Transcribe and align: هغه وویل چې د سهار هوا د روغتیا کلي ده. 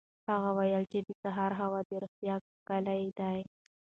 هغه 0.29 0.49
وویل 0.57 0.83
چې 0.91 0.99
د 1.07 1.09
سهار 1.23 1.51
هوا 1.61 1.79
د 1.89 1.91
روغتیا 2.01 2.35
کلي 2.67 3.01
ده. 3.17 3.31